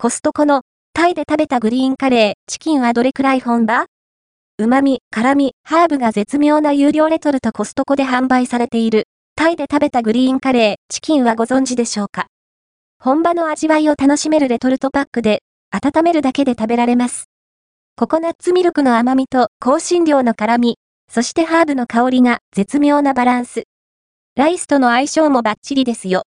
[0.00, 3.86] コストコのタイで食べたグリーンカレー、チキンはどれくらい本場？
[4.56, 12.28] 旨味、辛味、ハーブが絶妙な有料レトルトコストコで販売されている、タイで食べたグリーンカレー、チキンはご存知でしょうか？
[13.00, 15.42] 本場の味わいを楽しめるレトルトパックで、
[15.72, 17.24] 温めるだけで食べられます。
[17.96, 20.76] ココナッツミルクの甘みと香辛料の辛み、
[21.10, 23.64] そしてハーブの香りが絶妙なバランス。
[24.36, 26.22] ライスとの相性もバッチリですよ。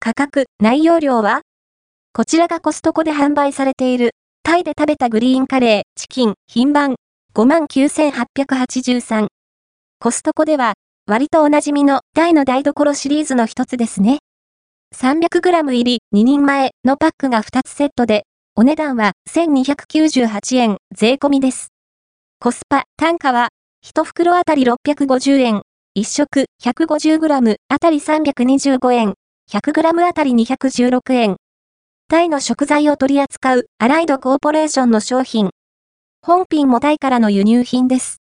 [0.00, 1.42] 価格、内容量は？
[2.16, 4.12] こちらがコストコで販売されている、
[4.44, 6.94] タイで食べたグリーンカレー、チキン、品番、
[7.34, 9.26] 59,883。
[9.98, 10.74] コストコでは、
[11.08, 14.18] 割とおなじみの大の台所シリーズの一つですね。
[14.94, 21.70] 300g 入り2人前のパックが2つセットで、お値段は1298円税込みです。
[22.38, 23.48] コスパ、単価は
[23.84, 25.62] 1袋あたり650円、
[25.98, 29.14] 1食 150g あたり325円、
[29.50, 31.36] 100g あたり216円。
[32.06, 35.50] タイの食材を取り扱うアライドコーポレーションの商品。
[36.20, 38.18] 本品もタイからの輸入品です。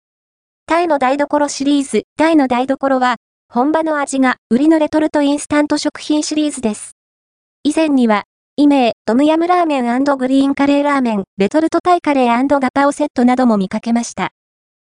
[0.66, 3.16] タイの台所シリーズ、タイの台所は、
[3.48, 6.92] 本場の味が売りのレトルトインスタント食品シリーズです。
[7.64, 8.22] 以前には、
[8.56, 14.30] イメー、トムヤムラーメングリーンカレーラーメン、レトルトタイカレーガパオセットなども見かけました。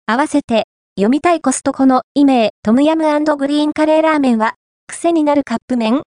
[0.07, 0.65] 合わせて、
[0.97, 3.05] 読みたいコストコのイメー、トムヤム
[3.37, 4.55] グリーンカレーラーメンは、
[4.87, 6.03] 癖になるカップ麺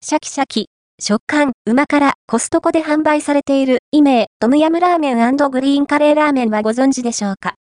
[0.00, 0.68] シャキシャキ、
[1.00, 7.54] 食感、うま辛、コストコで販売されている、イメー、トムヤムラーメングリーンカレーラーメンはご存知でしょうか？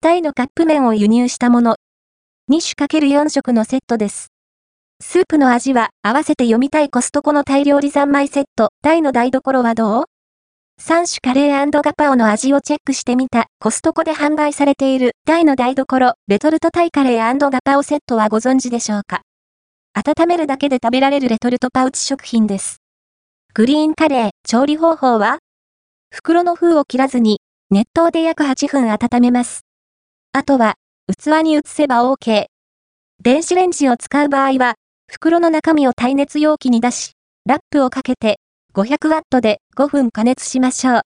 [0.00, 1.76] タイのカップ麺を輸入したもの。
[2.50, 4.28] 2種 ×4 色のセットです。
[5.00, 10.04] スープの味は合わせて読みたいコストコのタイ料理三昧セット、タイの台所はどう
[10.80, 19.22] ?3 種カレーガパオの味をチェックしてみたコストコで販売されているタイの台所、レトルトタイカレーガパオセットはご存知でしょうか？
[19.94, 22.78] 温めるだけで食べられるレトルトパウチ食品です。
[23.54, 25.38] グリーンカレー、調理方法は？
[26.10, 29.62] 袋の封を切らずに、熱湯で約8分温めます。
[30.32, 30.74] あとは、
[31.08, 32.46] 器に移せば OK。
[33.20, 34.74] 電子レンジを使う場合は、
[35.10, 37.12] 袋の中身を耐熱容器に出し、
[37.46, 38.38] ラップをかけて、
[38.74, 41.00] 500ワットで5分加熱しましょう。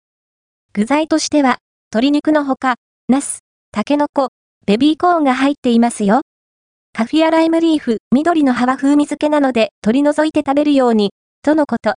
[0.74, 1.58] 具材としては、
[1.92, 2.74] 鶏肉のほか、
[3.08, 3.38] ナス、
[3.70, 4.28] タケノコ、
[4.66, 6.20] ベビーコーンが入っていますよ。
[6.94, 11.90] カフィアライムリーフ、緑の葉は風味付けなので取り除いて食べるように、とのこと。